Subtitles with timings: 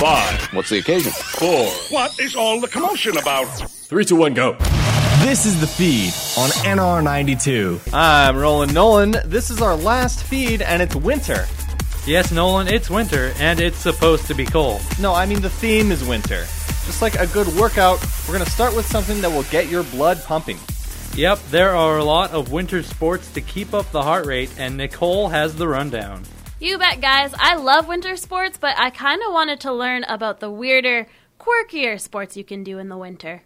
[0.00, 0.54] Five.
[0.54, 1.12] What's the occasion?
[1.12, 1.66] Four.
[1.90, 3.44] What is all the commotion about?
[3.44, 4.56] Three, two, one, go.
[5.18, 7.92] This is the feed on NR92.
[7.92, 9.16] I'm Roland Nolan.
[9.26, 11.46] This is our last feed, and it's winter.
[12.06, 14.80] Yes, Nolan, it's winter, and it's supposed to be cold.
[14.98, 16.46] No, I mean the theme is winter.
[16.86, 19.82] Just like a good workout, we're going to start with something that will get your
[19.82, 20.58] blood pumping.
[21.14, 24.78] Yep, there are a lot of winter sports to keep up the heart rate, and
[24.78, 26.22] Nicole has the rundown.
[26.62, 27.32] You bet, guys.
[27.38, 31.06] I love winter sports, but I kind of wanted to learn about the weirder,
[31.38, 33.44] quirkier sports you can do in the winter.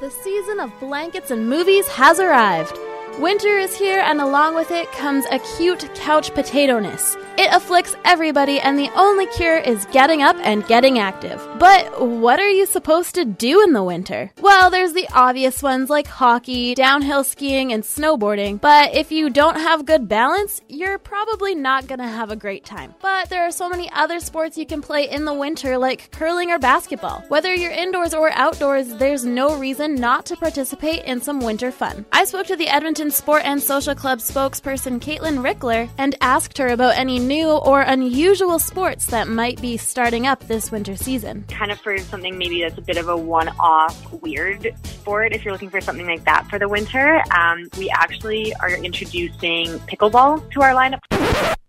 [0.00, 2.78] The season of blankets and movies has arrived.
[3.18, 7.16] Winter is here, and along with it comes acute couch potato-ness.
[7.38, 11.40] It afflicts everybody, and the only cure is getting up and getting active.
[11.60, 14.32] But what are you supposed to do in the winter?
[14.40, 18.60] Well, there's the obvious ones like hockey, downhill skiing, and snowboarding.
[18.60, 22.92] But if you don't have good balance, you're probably not gonna have a great time.
[23.00, 26.50] But there are so many other sports you can play in the winter, like curling
[26.50, 27.22] or basketball.
[27.28, 32.04] Whether you're indoors or outdoors, there's no reason not to participate in some winter fun.
[32.10, 36.66] I spoke to the Edmonton Sport and Social Club spokesperson Caitlin Rickler and asked her
[36.66, 41.44] about any new or unusual sports that might be starting up this winter season.
[41.48, 45.44] Kind of for something maybe that's a bit of a one off weird sport, if
[45.44, 50.50] you're looking for something like that for the winter, um, we actually are introducing pickleball
[50.52, 51.00] to our lineup.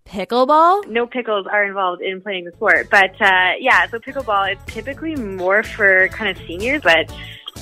[0.07, 0.87] Pickleball?
[0.87, 5.15] No pickles are involved in playing the sport, but uh, yeah, so pickleball is typically
[5.15, 7.13] more for kind of seniors, but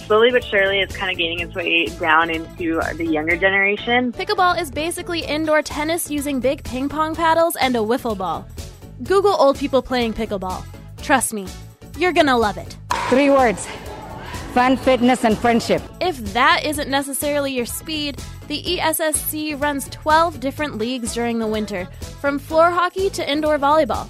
[0.08, 4.14] slowly but surely it's kind of gaining its way down into the younger generation.
[4.14, 8.48] Pickleball is basically indoor tennis using big ping pong paddles and a wiffle ball.
[9.04, 10.64] Google old people playing pickleball.
[11.02, 11.46] Trust me,
[11.98, 12.78] you're gonna love it.
[13.10, 13.68] Three words
[14.54, 15.84] fun, fitness, and friendship.
[16.02, 21.86] If that isn't necessarily your speed, the ESSC runs 12 different leagues during the winter,
[22.22, 24.08] from floor hockey to indoor volleyball.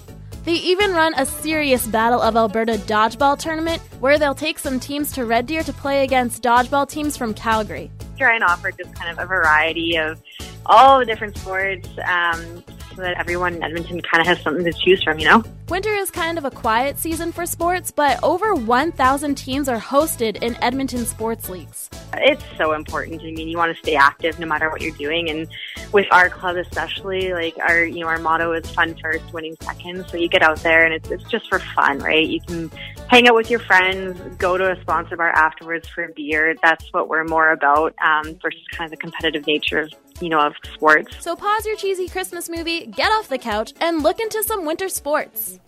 [0.48, 5.12] They even run a serious Battle of Alberta dodgeball tournament where they'll take some teams
[5.12, 7.92] to Red Deer to play against dodgeball teams from Calgary.
[8.18, 10.22] Try and offer just kind of a variety of
[10.66, 12.64] all the different sports um,
[12.98, 15.44] so that everyone in Edmonton kind of has something to choose from, you know?
[15.70, 20.42] Winter is kind of a quiet season for sports, but over 1,000 teams are hosted
[20.42, 21.92] in Edmonton sports leagues.
[22.16, 23.22] It's so important.
[23.22, 25.48] I mean, you want to stay active no matter what you're doing, and
[25.92, 30.08] with our club especially, like our you know our motto is fun first, winning second.
[30.08, 32.26] So you get out there and it's it's just for fun, right?
[32.26, 32.72] You can
[33.10, 36.56] hang out with your friends, go to a sponsor bar afterwards for a beer.
[36.64, 40.40] That's what we're more about um, versus kind of the competitive nature of you know
[40.40, 41.16] of sports.
[41.20, 44.90] So pause your cheesy Christmas movie, get off the couch, and look into some winter
[44.90, 45.60] sports.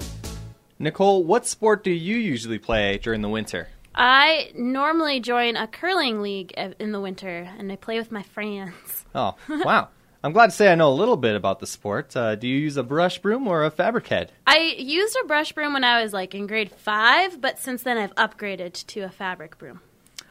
[0.77, 3.67] Nicole, what sport do you usually play during the winter?
[3.95, 8.73] I normally join a curling league in the winter, and I play with my friends.
[9.15, 9.87] Oh, wow.
[10.23, 12.15] I'm glad to say I know a little bit about the sport.
[12.15, 14.31] Uh, do you use a brush broom or a fabric head?
[14.45, 17.97] I used a brush broom when I was like in grade five, but since then
[17.97, 19.81] I've upgraded to a fabric broom.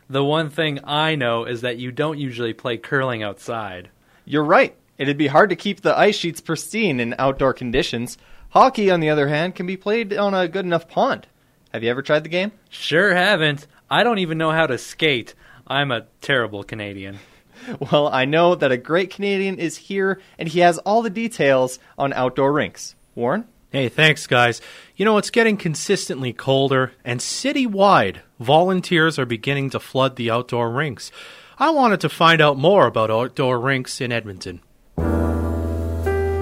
[0.09, 3.91] The one thing I know is that you don't usually play curling outside.
[4.29, 4.77] You're right.
[4.99, 8.19] It'd be hard to keep the ice sheets pristine in outdoor conditions.
[8.51, 11.27] Hockey, on the other hand, can be played on a good enough pond.
[11.73, 12.53] Have you ever tried the game?
[12.69, 13.67] Sure haven't.
[13.89, 15.35] I don't even know how to skate.
[15.67, 17.19] I'm a terrible Canadian.
[17.81, 21.81] Well, I know that a great Canadian is here, and he has all the details
[21.99, 22.95] on outdoor rinks.
[23.17, 23.47] Warren?
[23.71, 24.63] Hey, thanks, guys.
[24.97, 30.71] You know, it's getting consistently colder, and citywide, volunteers are beginning to flood the outdoor
[30.71, 31.11] rinks.
[31.61, 34.61] I wanted to find out more about outdoor rinks in Edmonton.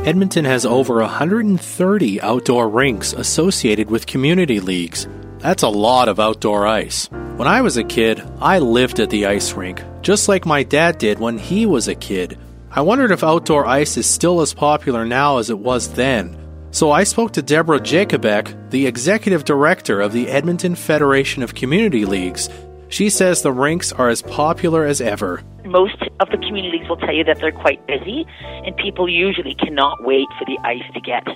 [0.05, 5.09] Edmonton has over 130 outdoor rinks associated with community leagues.
[5.39, 7.09] That's a lot of outdoor ice.
[7.37, 10.99] When I was a kid, I lived at the ice rink, just like my dad
[10.99, 12.39] did when he was a kid.
[12.71, 16.37] I wondered if outdoor ice is still as popular now as it was then.
[16.73, 22.05] So I spoke to Deborah Jacobek, the executive director of the Edmonton Federation of Community
[22.05, 22.51] Leagues.
[22.89, 25.43] She says the rinks are as popular as ever.
[25.65, 30.05] Most of the communities will tell you that they're quite busy, and people usually cannot
[30.05, 31.27] wait for the ice to get,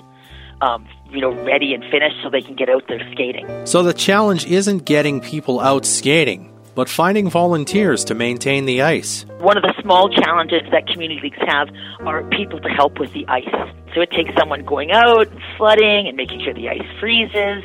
[0.61, 3.47] um, you know, ready and finished so they can get out there skating.
[3.65, 9.25] So the challenge isn't getting people out skating, but finding volunteers to maintain the ice.
[9.39, 11.69] One of the small challenges that community leagues have
[12.01, 13.49] are people to help with the ice.
[13.93, 17.63] So it takes someone going out and flooding and making sure the ice freezes.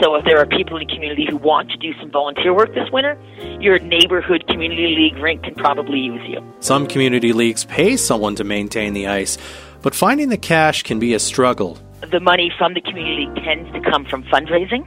[0.00, 2.74] So if there are people in the community who want to do some volunteer work
[2.74, 3.18] this winter,
[3.60, 6.42] your neighborhood community league rink can probably use you.
[6.60, 9.38] Some community leagues pay someone to maintain the ice,
[9.82, 11.78] but finding the cash can be a struggle.
[12.10, 14.86] The money from the community league tends to come from fundraising.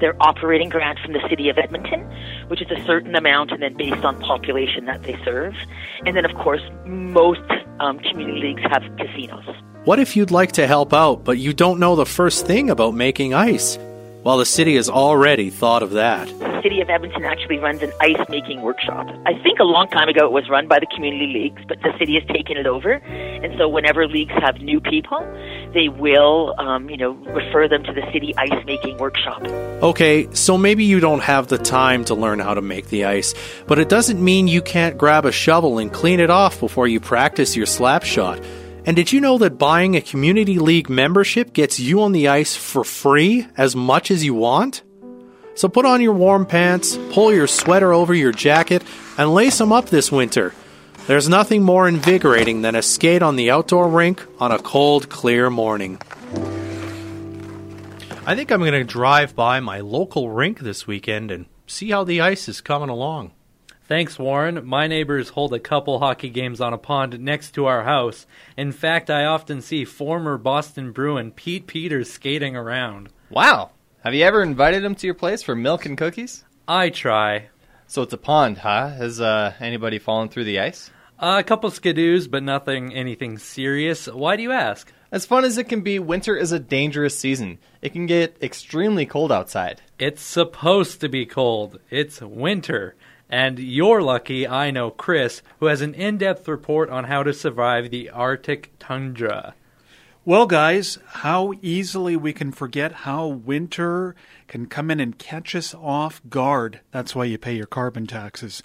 [0.00, 2.02] Their operating grant from the city of Edmonton,
[2.48, 5.54] which is a certain amount and then based on population that they serve.
[6.04, 7.40] And then, of course, most
[7.80, 9.44] um, community leagues have casinos.
[9.84, 12.94] What if you'd like to help out, but you don't know the first thing about
[12.94, 13.78] making ice?
[14.26, 16.26] Well, the city has already thought of that.
[16.40, 19.06] The city of Edmonton actually runs an ice making workshop.
[19.24, 21.96] I think a long time ago it was run by the community leagues, but the
[21.96, 22.94] city has taken it over.
[22.94, 25.20] And so whenever leagues have new people,
[25.72, 29.42] they will, um, you know, refer them to the city ice making workshop.
[29.82, 33.34] Okay, so maybe you don't have the time to learn how to make the ice,
[33.66, 37.00] but it doesn't mean you can't grab a shovel and clean it off before you
[37.00, 38.40] practice your slap shot.
[38.86, 42.54] And did you know that buying a community league membership gets you on the ice
[42.54, 44.82] for free as much as you want?
[45.56, 48.84] So put on your warm pants, pull your sweater over your jacket,
[49.18, 50.54] and lace them up this winter.
[51.06, 55.48] There's nothing more invigorating than a skate on the outdoor rink on a cold, clear
[55.50, 56.00] morning.
[58.26, 62.02] I think I'm going to drive by my local rink this weekend and see how
[62.02, 63.30] the ice is coming along.
[63.86, 64.66] Thanks, Warren.
[64.66, 68.26] My neighbors hold a couple hockey games on a pond next to our house.
[68.56, 73.10] In fact, I often see former Boston Bruin Pete Peeters skating around.
[73.30, 73.70] Wow.
[74.02, 76.42] Have you ever invited him to your place for milk and cookies?
[76.66, 77.50] I try.
[77.86, 78.88] So it's a pond, huh?
[78.88, 80.90] Has uh, anybody fallen through the ice?
[81.18, 84.06] Uh, a couple skidoos, but nothing anything serious.
[84.06, 84.92] Why do you ask?
[85.10, 87.58] As fun as it can be, winter is a dangerous season.
[87.80, 89.80] It can get extremely cold outside.
[89.98, 91.80] It's supposed to be cold.
[91.88, 92.96] It's winter.
[93.30, 97.32] And you're lucky I know Chris, who has an in depth report on how to
[97.32, 99.54] survive the Arctic tundra.
[100.26, 104.14] Well, guys, how easily we can forget how winter
[104.48, 106.80] can come in and catch us off guard.
[106.90, 108.62] That's why you pay your carbon taxes.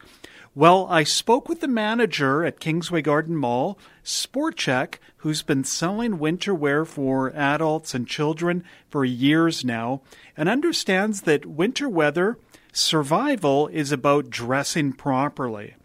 [0.54, 6.20] Well, I spoke with the manager at Kingsway Garden Mall, Sport Chek, who's been selling
[6.20, 10.02] winter wear for adults and children for years now,
[10.36, 12.38] and understands that winter weather
[12.74, 15.76] survival is about dressing properly.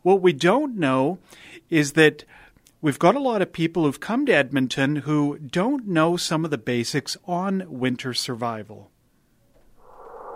[0.00, 1.18] What we don't know
[1.68, 2.24] is that
[2.80, 6.50] we've got a lot of people who've come to Edmonton who don't know some of
[6.50, 8.90] the basics on winter survival.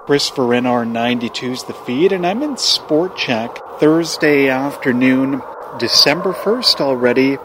[0.06, 5.40] Chris for NR92's The Feed, and I'm in Sport Chek Thursday afternoon,
[5.78, 7.38] December 1st already,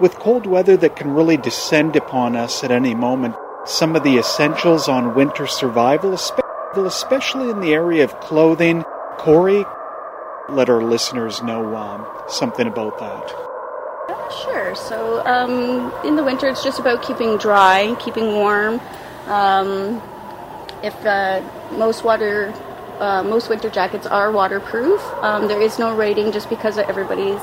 [0.00, 3.34] with cold weather that can really descend upon us at any moment.
[3.66, 6.14] Some of the essentials on winter survival,
[6.76, 8.82] especially in the area of clothing.
[9.18, 9.66] Corey,
[10.48, 13.28] let our listeners know um, something about that.
[14.42, 14.74] Sure.
[14.74, 18.80] So um, in the winter, it's just about keeping dry, keeping warm.
[19.26, 20.00] Um,
[20.82, 21.42] if uh,
[21.72, 22.52] most water,
[22.98, 27.40] uh, most winter jackets are waterproof, um, there is no rating just because everybody's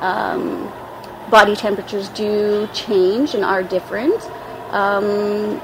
[0.00, 0.70] um,
[1.30, 4.22] body temperatures do change and are different.
[4.70, 5.60] Um,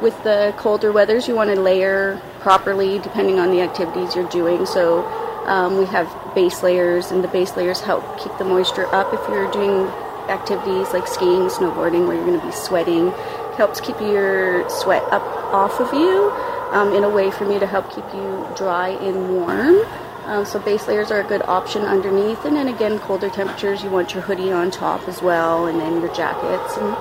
[0.00, 4.66] with the colder weathers, you want to layer properly depending on the activities you're doing.
[4.66, 5.04] So
[5.46, 9.20] um, we have base layers, and the base layers help keep the moisture up if
[9.28, 9.86] you're doing
[10.28, 13.10] activities like skiing, snowboarding, where you're going to be sweating.
[13.56, 16.30] Helps keep your sweat up off of you
[16.72, 19.80] um, in a way for me to help keep you dry and warm.
[20.24, 23.90] Um, so base layers are a good option underneath, and then again, colder temperatures, you
[23.90, 26.96] want your hoodie on top as well, and then your jackets and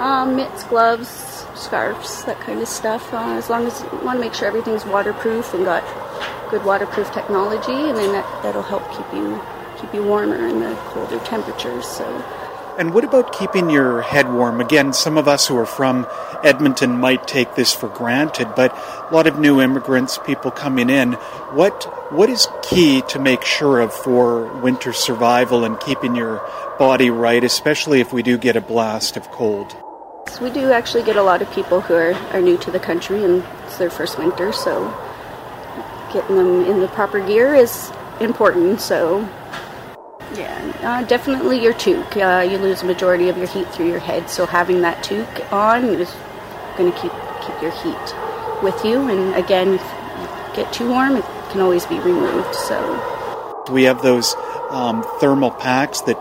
[0.00, 3.12] um, mitts, gloves, scarves, that kind of stuff.
[3.12, 5.84] Uh, as long as you want to make sure everything's waterproof and got
[6.50, 9.40] good waterproof technology, and then that, that'll help keep you
[9.78, 11.86] keep you warmer in the colder temperatures.
[11.86, 12.41] So.
[12.78, 14.60] And what about keeping your head warm?
[14.60, 16.06] Again, some of us who are from
[16.42, 21.12] Edmonton might take this for granted, but a lot of new immigrants, people coming in,
[21.52, 26.42] what what is key to make sure of for winter survival and keeping your
[26.78, 29.76] body right, especially if we do get a blast of cold?
[30.40, 33.22] We do actually get a lot of people who are, are new to the country
[33.22, 34.88] and it's their first winter, so
[36.12, 38.80] getting them in the proper gear is important.
[38.80, 39.28] So,
[40.34, 42.16] yeah, uh, definitely your toque.
[42.16, 45.52] Uh, you lose a majority of your heat through your head, so having that toque
[45.52, 46.14] on is
[46.76, 47.12] going to keep
[47.42, 49.08] keep your heat with you.
[49.08, 52.54] And again, if you get too warm, it can always be removed.
[52.54, 54.34] So, we have those
[54.70, 56.16] um, thermal packs that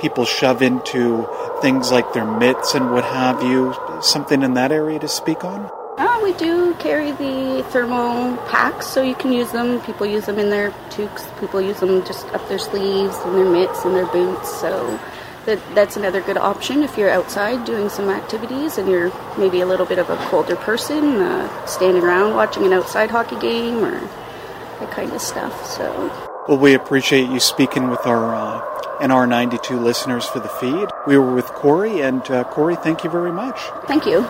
[0.00, 1.26] people shove into
[1.62, 3.74] things like their mitts and what have you.
[4.02, 5.70] Something in that area to speak on?
[5.96, 9.80] Uh, we do carry the thermal packs, so you can use them.
[9.82, 11.24] People use them in their toques.
[11.38, 14.52] People use them just up their sleeves and their mitts and their boots.
[14.60, 14.98] So
[15.46, 19.66] that that's another good option if you're outside doing some activities and you're maybe a
[19.66, 24.00] little bit of a colder person, uh, standing around watching an outside hockey game or
[24.80, 25.64] that kind of stuff.
[25.64, 26.10] So.
[26.48, 30.88] Well, we appreciate you speaking with our uh, NR92 listeners for the feed.
[31.06, 33.60] We were with Corey, and uh, Corey, thank you very much.
[33.86, 34.28] Thank you.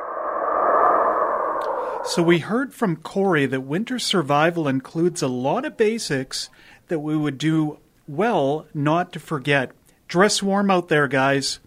[2.07, 6.51] So, we heard from Corey that winter survival includes a lot of basics
[6.89, 9.73] that we would do well not to forget.
[10.07, 11.61] Dress warm out there, guys.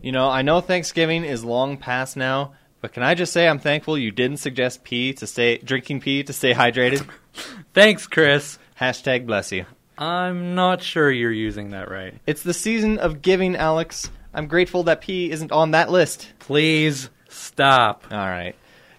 [0.00, 3.58] You know, I know Thanksgiving is long past now, But can I just say I'm
[3.58, 7.06] thankful you didn't suggest pee to stay drinking pee to stay hydrated?
[7.74, 8.58] Thanks, Chris.
[8.80, 9.64] Hashtag bless you.
[9.96, 12.14] I'm not sure you're using that right.
[12.26, 14.10] It's the season of giving, Alex.
[14.34, 16.32] I'm grateful that pee isn't on that list.
[16.40, 18.04] Please stop.
[18.10, 18.54] All right.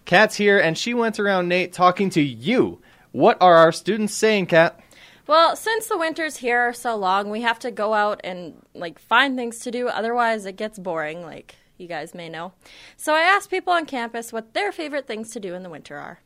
[0.06, 2.80] Kat's here, and she went around NAIT talking to you.
[3.12, 4.80] What are our students saying, Kat?
[5.28, 9.00] Well, since the winters here are so long, we have to go out and like
[9.00, 9.88] find things to do.
[9.88, 12.54] Otherwise, it gets boring, like you guys may know.
[12.96, 15.98] So I asked people on campus what their favorite things to do in the winter
[15.98, 16.20] are.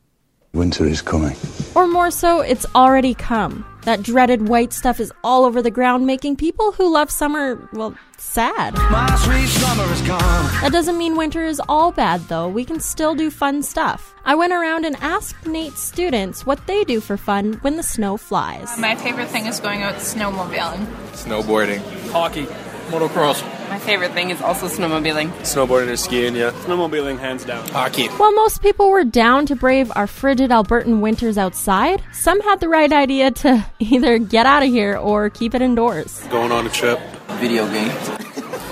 [0.54, 1.38] Winter is coming.
[1.76, 3.64] Or more so, it's already come.
[3.84, 7.96] That dreaded white stuff is all over the ground, making people who love summer, well,
[8.18, 8.74] sad.
[8.74, 10.20] My sweet summer is gone.
[10.62, 12.48] That doesn't mean winter is all bad, though.
[12.48, 14.16] We can still do fun stuff.
[14.26, 18.18] I went around and asked NAIT's students what they do for fun when the snow
[18.18, 18.76] flies.
[18.80, 20.86] My favorite thing is going out snowmobiling.
[21.14, 21.80] Snowboarding.
[22.10, 22.48] Hockey.
[22.90, 23.42] Motocross.
[23.70, 25.30] My favorite thing is also snowmobiling.
[25.42, 26.52] Snowboarding or skiing, yeah.
[26.66, 27.68] Snowmobiling, hands down.
[27.70, 28.08] Hockey.
[28.08, 32.68] While most people were down to brave our frigid Albertan winters outside, some had the
[32.70, 36.20] right idea to either get out of here or keep it indoors.
[36.30, 37.00] Going on a trip.
[37.40, 38.20] Video games.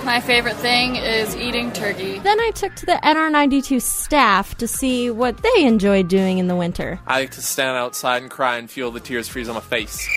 [0.04, 2.20] My favorite thing is eating turkey.
[2.20, 6.56] Then I took to the NR92 staff to see what they enjoyed doing in the
[6.56, 7.00] winter.
[7.06, 10.08] I like to stand outside and cry and feel the tears freeze on my face.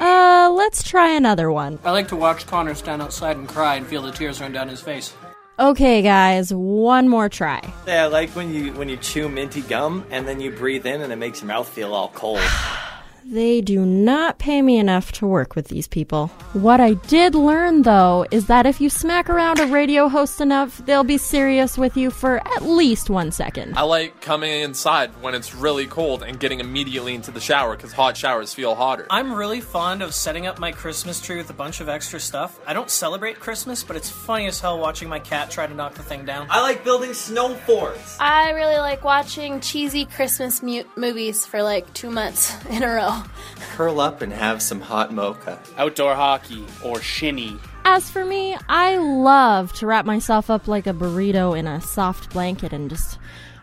[0.00, 1.78] Uh, let's try another one.
[1.84, 4.68] I like to watch Connor stand outside and cry and feel the tears run down
[4.68, 5.14] his face.
[5.58, 7.62] Okay, guys, one more try.
[7.86, 11.00] Yeah, I like when you when you chew minty gum and then you breathe in
[11.00, 12.40] and it makes your mouth feel all cold.
[13.26, 16.28] They do not pay me enough to work with these people.
[16.52, 20.84] What I did learn, though, is that if you smack around a radio host enough,
[20.84, 23.78] they'll be serious with you for at least one second.
[23.78, 27.94] I like coming inside when it's really cold and getting immediately into the shower because
[27.94, 29.06] hot showers feel hotter.
[29.08, 32.60] I'm really fond of setting up my Christmas tree with a bunch of extra stuff.
[32.66, 35.94] I don't celebrate Christmas, but it's funny as hell watching my cat try to knock
[35.94, 36.46] the thing down.
[36.50, 38.18] I like building snow forts.
[38.20, 43.13] I really like watching cheesy Christmas mu- movies for like two months in a row.
[43.74, 45.58] Curl up and have some hot mocha.
[45.76, 47.58] Outdoor hockey or shinny.
[47.84, 52.30] As for me, I love to wrap myself up like a burrito in a soft
[52.30, 53.18] blanket and just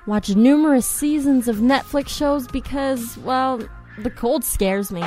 [0.05, 3.61] watch numerous seasons of Netflix shows because, well,
[3.97, 5.01] the cold scares me.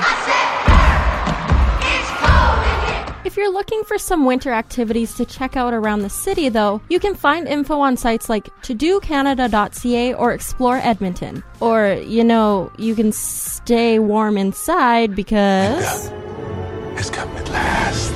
[3.25, 7.01] If you're looking for some winter activities to check out around the city, though, you
[7.01, 11.43] can find info on sites like todocanada.ca or Explore Edmonton.
[11.61, 16.11] Or, you know, you can stay warm inside because.
[16.97, 18.15] It's come at last.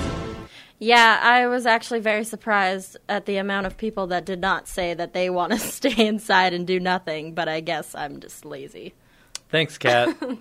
[0.79, 4.93] Yeah, I was actually very surprised at the amount of people that did not say
[4.93, 8.93] that they want to stay inside and do nothing, but I guess I'm just lazy.
[9.49, 10.15] Thanks, Kat.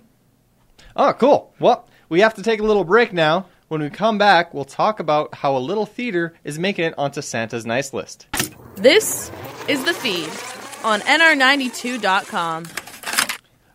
[0.96, 1.54] Oh, cool.
[1.60, 3.46] Well, we have to take a little break now.
[3.68, 7.20] When we come back, we'll talk about how a little theater is making it onto
[7.20, 8.26] Santa's nice list.
[8.76, 9.30] This
[9.68, 10.30] is the feed
[10.86, 12.64] on nr92.com.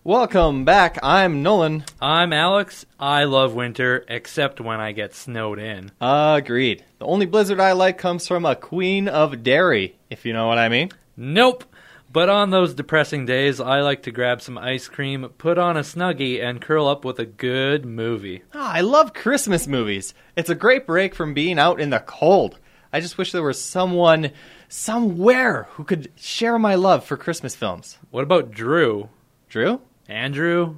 [0.03, 0.97] Welcome back.
[1.03, 1.85] I'm Nolan.
[2.01, 2.87] I'm Alex.
[2.99, 5.91] I love winter, except when I get snowed in.
[6.01, 6.83] Agreed.
[6.97, 10.57] The only blizzard I like comes from a queen of dairy, if you know what
[10.57, 10.89] I mean.
[11.15, 11.65] Nope.
[12.13, 15.79] But on those depressing days, I like to grab some ice cream, put on a
[15.79, 18.43] snuggie, and curl up with a good movie.
[18.53, 20.13] Oh, I love Christmas movies.
[20.35, 22.59] It's a great break from being out in the cold.
[22.93, 24.29] I just wish there was someone,
[24.69, 27.97] somewhere, who could share my love for Christmas films.
[28.11, 29.09] What about Drew?
[29.49, 29.81] Drew?
[30.07, 30.77] Andrew?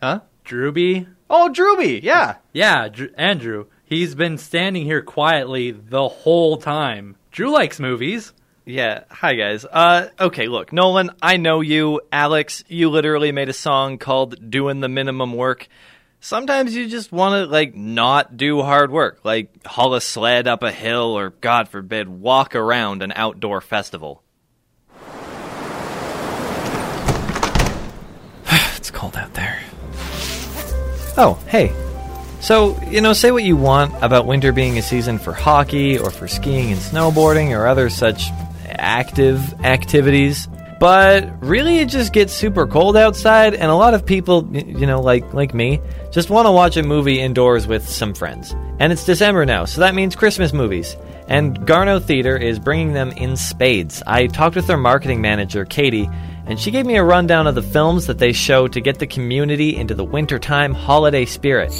[0.00, 0.20] Huh?
[0.44, 1.08] Drewby?
[1.28, 2.36] Oh, Drewby, yeah.
[2.52, 3.66] Yeah, Dr- Andrew.
[3.84, 7.16] He's been standing here quietly the whole time.
[7.32, 8.32] Drew likes movies.
[8.64, 9.64] Yeah, hi guys.
[9.64, 12.00] Uh, okay, look, Nolan, I know you.
[12.12, 15.66] Alex, you literally made a song called "Doing the Minimum Work."
[16.20, 20.62] Sometimes you just want to like not do hard work, like haul a sled up
[20.62, 24.22] a hill, or God forbid, walk around an outdoor festival.
[28.76, 29.60] it's cold out there.
[31.16, 31.74] Oh, hey.
[32.40, 36.10] So, you know, say what you want about winter being a season for hockey or
[36.10, 38.30] for skiing and snowboarding or other such
[38.78, 40.48] active activities.
[40.80, 45.00] But really, it just gets super cold outside, and a lot of people, you know,
[45.00, 48.52] like like me, just want to watch a movie indoors with some friends.
[48.80, 50.96] And it's December now, so that means Christmas movies.
[51.28, 54.02] And Garneau Theater is bringing them in spades.
[54.08, 56.10] I talked with their marketing manager, Katie,
[56.46, 59.06] and she gave me a rundown of the films that they show to get the
[59.06, 61.70] community into the wintertime holiday spirit.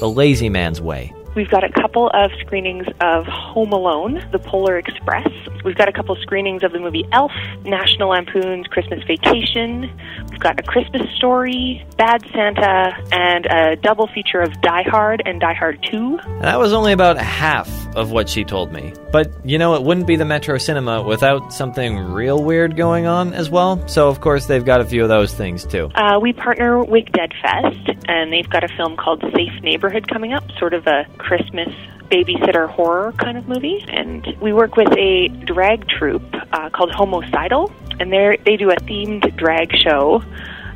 [0.00, 1.12] The Lazy Man's Way.
[1.34, 5.28] We've got a couple of screenings of Home Alone, The Polar Express.
[5.64, 7.32] We've got a couple of screenings of the movie Elf,
[7.64, 9.90] National Lampoon's Christmas Vacation,
[10.30, 15.40] we've got a Christmas story, Bad Santa, and a double feature of Die Hard and
[15.40, 16.18] Die Hard 2.
[16.40, 18.92] That was only about half of what she told me.
[19.10, 23.32] But you know, it wouldn't be the Metro Cinema without something real weird going on
[23.34, 23.86] as well.
[23.88, 25.90] So, of course, they've got a few of those things too.
[25.94, 30.32] Uh, we partner with Dead Fest, and they've got a film called Safe Neighborhood coming
[30.32, 31.68] up, sort of a Christmas
[32.10, 33.84] babysitter horror kind of movie.
[33.88, 38.76] And we work with a drag troupe uh, called Homicidal, and they they do a
[38.76, 40.22] themed drag show.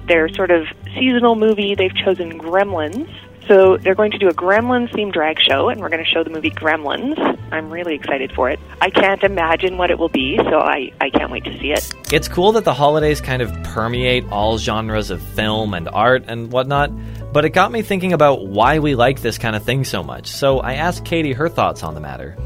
[0.06, 1.74] They're sort of seasonal movie.
[1.74, 3.08] They've chosen Gremlins.
[3.48, 6.22] So they're going to do a Gremlins themed drag show, and we're going to show
[6.22, 7.18] the movie Gremlins.
[7.50, 8.60] I'm really excited for it.
[8.80, 11.92] I can't imagine what it will be, so I, I can't wait to see it.
[12.12, 16.52] It's cool that the holidays kind of permeate all genres of film and art and
[16.52, 16.92] whatnot,
[17.32, 20.28] but it got me thinking about why we like this kind of thing so much.
[20.28, 22.36] So I asked Katie her thoughts on the matter.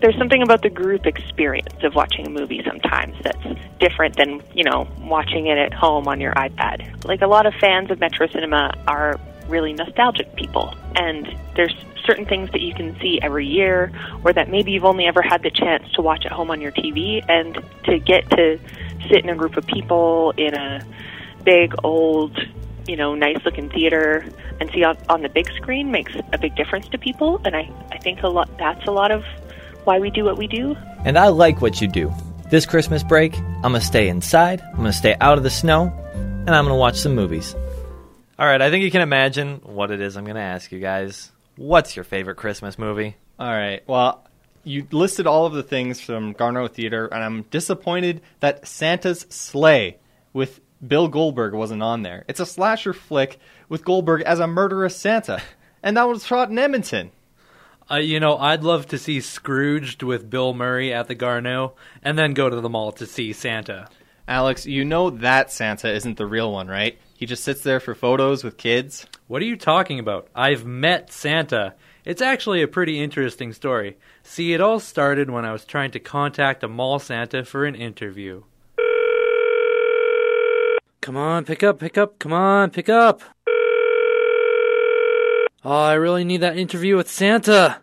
[0.00, 4.62] There's something about the group experience of watching a movie sometimes that's different than, you
[4.62, 7.04] know, watching it at home on your iPad.
[7.04, 12.26] Like a lot of fans of Metro Cinema are really nostalgic people, and there's certain
[12.26, 13.90] things that you can see every year
[14.22, 16.72] or that maybe you've only ever had the chance to watch at home on your
[16.72, 18.60] TV and to get to
[19.08, 20.86] sit in a group of people in a
[21.44, 22.36] big old
[22.86, 24.24] you know nice looking theater
[24.60, 27.70] and see on, on the big screen makes a big difference to people and I,
[27.92, 29.24] I think a lot that's a lot of
[29.84, 32.12] why we do what we do And I like what you do.
[32.50, 36.50] This Christmas break, I'm gonna stay inside, I'm gonna stay out of the snow, and
[36.50, 37.54] I'm gonna watch some movies.
[38.38, 41.32] All right, I think you can imagine what it is I'm gonna ask you guys.
[41.56, 43.16] What's your favorite Christmas movie?
[43.38, 43.82] All right.
[43.86, 44.26] Well,
[44.62, 49.98] you listed all of the things from Garneau Theater, and I'm disappointed that Santa's Slay
[50.32, 52.24] with Bill Goldberg wasn't on there.
[52.28, 55.42] It's a slasher flick with Goldberg as a murderous Santa,
[55.82, 57.12] and that was shot in Edmonton.
[57.90, 62.18] Uh, you know, I'd love to see Scrooged with Bill Murray at the Garneau, and
[62.18, 63.88] then go to the mall to see Santa.
[64.28, 66.98] Alex, you know that Santa isn't the real one, right?
[67.16, 69.06] He just sits there for photos with kids.
[69.28, 70.28] What are you talking about?
[70.34, 71.74] I've met Santa.
[72.04, 73.96] It's actually a pretty interesting story.
[74.24, 77.76] See, it all started when I was trying to contact a mall Santa for an
[77.76, 78.42] interview.
[81.06, 83.22] Come on, pick up, pick up, come on, pick up.
[85.64, 87.80] Oh, I really need that interview with Santa.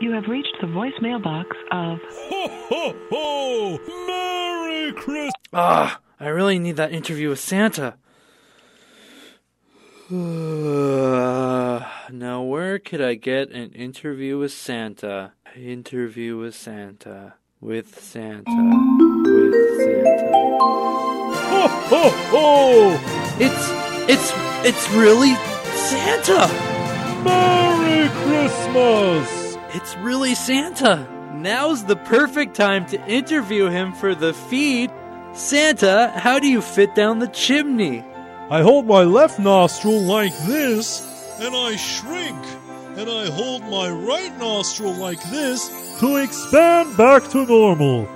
[0.00, 1.98] You have reached the voicemail box of.
[2.08, 3.80] Ho, ho, ho!
[4.06, 5.32] Merry Christmas!
[5.52, 7.96] Ah, I really need that interview with Santa.
[12.12, 15.32] now, where could I get an interview with Santa?
[15.56, 17.34] Interview with Santa.
[17.60, 18.52] With Santa.
[19.24, 21.31] With Santa.
[21.52, 22.98] Ho, ho, ho!
[23.38, 23.64] It's.
[24.10, 24.52] It's.
[24.64, 25.34] It's really
[25.74, 26.46] Santa!
[27.24, 29.58] Merry Christmas!
[29.74, 31.04] It's really Santa!
[31.34, 34.92] Now's the perfect time to interview him for the feed.
[35.32, 38.04] Santa, how do you fit down the chimney?
[38.50, 41.04] I hold my left nostril like this,
[41.40, 42.38] and I shrink.
[42.96, 48.08] And I hold my right nostril like this to expand back to normal.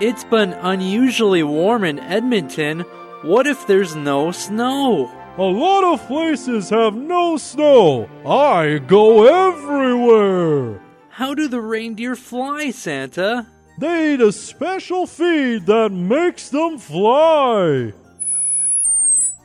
[0.00, 2.82] It's been unusually warm in Edmonton.
[3.22, 5.10] What if there's no snow?
[5.36, 8.08] A lot of places have no snow.
[8.24, 10.80] I go everywhere.
[11.08, 13.48] How do the reindeer fly, Santa?
[13.80, 17.92] They eat a special feed that makes them fly.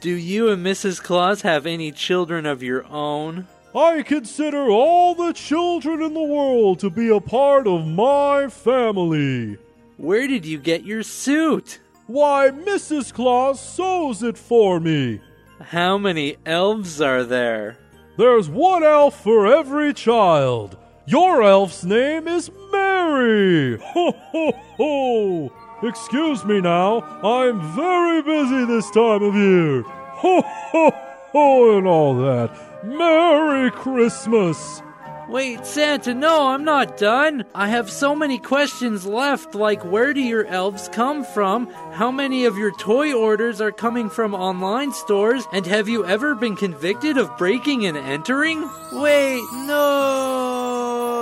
[0.02, 1.02] Do you and Mrs.
[1.02, 3.48] Claus have any children of your own?
[3.76, 9.58] I consider all the children in the world to be a part of my family.
[10.04, 11.80] Where did you get your suit?
[12.08, 13.14] Why, Mrs.
[13.14, 15.22] Claus sews it for me.
[15.62, 17.78] How many elves are there?
[18.18, 20.78] There's one elf for every child.
[21.06, 23.78] Your elf's name is Mary.
[23.78, 25.54] Ho, ho, ho.
[25.88, 27.00] Excuse me now.
[27.24, 29.84] I'm very busy this time of year.
[29.84, 30.92] Ho, ho,
[31.32, 32.84] ho, and all that.
[32.84, 34.82] Merry Christmas.
[35.30, 37.46] Wait, Santa, no, I'm not done.
[37.56, 41.72] I have so many questions left, like where do your elves come from?
[41.94, 45.48] How many of your toy orders are coming from online stores?
[45.52, 48.70] And have you ever been convicted of breaking and entering?
[48.92, 51.14] Wait, no.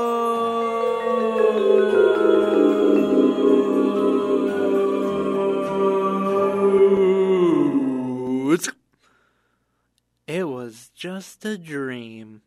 [10.27, 12.41] It was just a dream.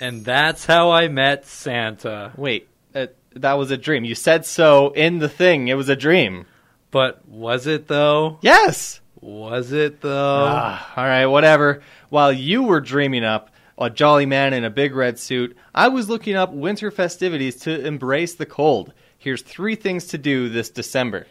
[0.00, 2.32] And that's how I met Santa.
[2.36, 4.04] Wait, uh, that was a dream.
[4.04, 5.68] You said so in the thing.
[5.68, 6.46] It was a dream.
[6.90, 8.38] But was it though?
[8.40, 9.00] Yes.
[9.20, 10.46] Was it though?
[10.48, 11.82] Ah, all right, whatever.
[12.08, 16.08] While you were dreaming up a jolly man in a big red suit, I was
[16.08, 18.92] looking up winter festivities to embrace the cold.
[19.18, 21.26] Here's three things to do this December.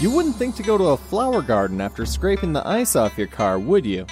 [0.00, 3.26] You wouldn't think to go to a flower garden after scraping the ice off your
[3.26, 4.06] car, would you?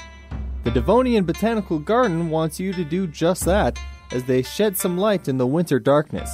[0.64, 3.78] The Devonian Botanical Garden wants you to do just that
[4.10, 6.30] as they shed some light in the winter darkness.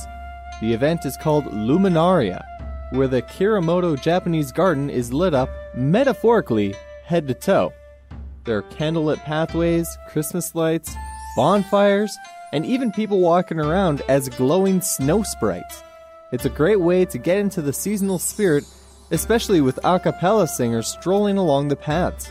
[0.60, 2.42] The event is called Luminaria,
[2.92, 7.72] where the Kurimoto Japanese garden is lit up, metaphorically, head to toe.
[8.44, 10.94] There are candlelit pathways, Christmas lights,
[11.36, 12.16] bonfires,
[12.52, 15.82] and even people walking around as glowing snow sprites.
[16.32, 18.64] It's a great way to get into the seasonal spirit,
[19.10, 22.30] especially with a cappella singers strolling along the paths.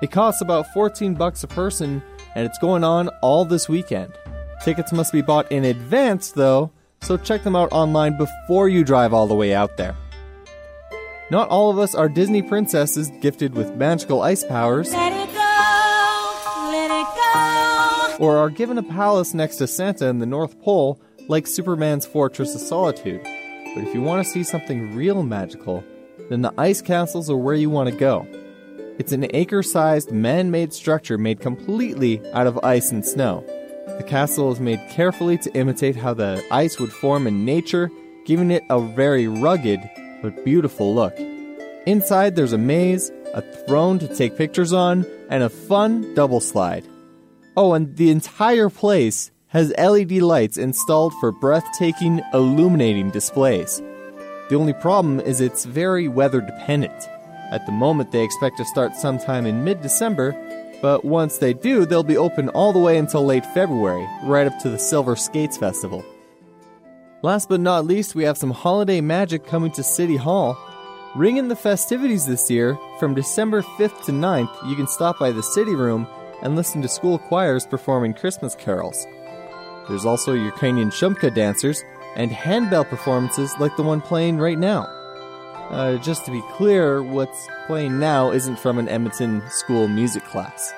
[0.00, 2.02] It costs about 14 bucks a person,
[2.34, 4.12] and it's going on all this weekend.
[4.64, 9.12] Tickets must be bought in advance, though, so check them out online before you drive
[9.12, 9.96] all the way out there.
[11.30, 14.92] Not all of us are Disney princesses gifted with magical ice powers.
[18.20, 22.54] Or are given a palace next to Santa in the North Pole, like Superman's Fortress
[22.54, 23.20] of Solitude.
[23.22, 25.84] But if you want to see something real magical,
[26.30, 28.26] then the ice castles are where you want to go.
[28.98, 33.44] It's an acre sized man made structure made completely out of ice and snow.
[33.96, 37.92] The castle is made carefully to imitate how the ice would form in nature,
[38.26, 39.80] giving it a very rugged
[40.20, 41.16] but beautiful look.
[41.86, 46.84] Inside, there's a maze, a throne to take pictures on, and a fun double slide.
[47.56, 53.80] Oh, and the entire place has LED lights installed for breathtaking, illuminating displays.
[54.48, 57.08] The only problem is it's very weather dependent.
[57.50, 60.36] At the moment, they expect to start sometime in mid December,
[60.82, 64.58] but once they do, they'll be open all the way until late February, right up
[64.60, 66.04] to the Silver Skates Festival.
[67.22, 70.56] Last but not least, we have some holiday magic coming to City Hall.
[71.16, 72.78] Ring in the festivities this year.
[73.00, 76.06] From December 5th to 9th, you can stop by the City Room
[76.42, 79.04] and listen to school choirs performing Christmas carols.
[79.88, 81.82] There's also Ukrainian shumka dancers
[82.14, 84.97] and handbell performances like the one playing right now.
[85.70, 90.72] Uh, just to be clear, what's playing now isn't from an Edmonton school music class.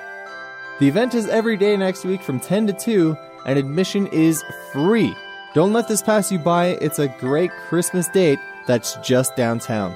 [0.79, 5.15] The event is every day next week from 10 to 2, and admission is free.
[5.53, 9.95] Don't let this pass you by, it's a great Christmas date that's just downtown.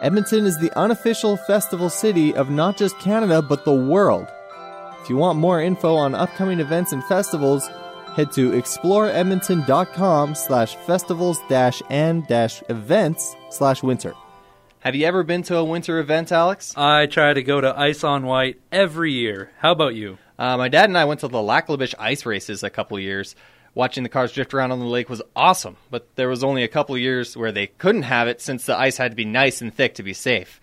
[0.00, 4.26] Edmonton is the unofficial festival city of not just Canada, but the world.
[5.00, 7.68] If you want more info on upcoming events and festivals,
[8.14, 14.14] head to exploreedmonton.com slash festivals dash and dash events slash winter.
[14.80, 16.76] Have you ever been to a winter event, Alex?
[16.76, 19.50] I try to go to Ice on Whyte every year.
[19.58, 20.18] How about you?
[20.38, 22.98] Uh, my dad and I went to the Lac La Biche ice races a couple
[22.98, 23.36] years.
[23.74, 26.68] Watching the cars drift around on the lake was awesome, but there was only a
[26.68, 29.72] couple years where they couldn't have it since the ice had to be nice and
[29.72, 30.60] thick to be safe.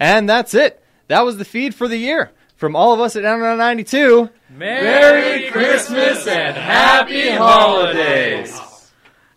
[0.00, 0.82] And that's it.
[1.06, 2.32] That was the feed for the year.
[2.62, 8.56] From all of us at NR92, Merry Christmas and Happy Holidays!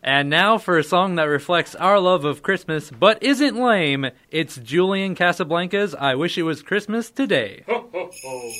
[0.03, 4.57] And now for a song that reflects our love of Christmas but isn't lame, it's
[4.57, 7.63] Julian Casablancas' I Wish It Was Christmas Today.
[7.65, 8.51] Ho, ho, ho.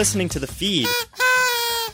[0.00, 0.88] Listening to The Feed.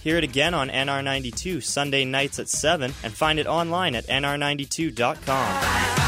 [0.00, 6.05] Hear it again on NR92 Sunday nights at 7 and find it online at nr92.com.